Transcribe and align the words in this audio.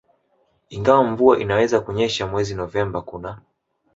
ingawa 0.69 1.03
mvua 1.03 1.39
inaweza 1.39 1.79
kunyesha 1.79 2.27
mwezi 2.27 2.55
Novemba 2.55 3.01
Kuna 3.01 3.41